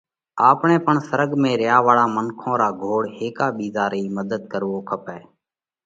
آپڻئہ 0.49 0.77
پڻ 0.85 0.95
سرڳ 1.07 1.29
۾ 1.43 1.51
ريا 1.61 1.77
واۯون 1.85 2.09
منکون 2.15 2.53
را 2.61 2.69
گھوڙهيڪا 2.81 3.47
ٻِيزا 3.57 3.85
رئي 3.93 4.03
مڌت 4.15 4.41
ڪروو 4.51 4.79
کپئہ 4.89 5.19